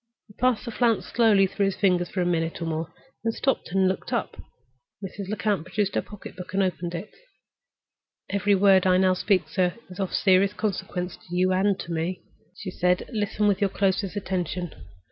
[0.29, 2.91] He passed the flounce slowly through his fingers for a minute or more,
[3.23, 4.35] then stopped and looked up.
[5.05, 5.29] Mrs.
[5.29, 7.11] Lecount produced her pocket book and opened it.
[8.27, 12.23] "Every word I now speak, sir, is of serious consequence to you and to me,"
[12.57, 13.11] she said.
[13.13, 14.73] "Listen with your closest attention.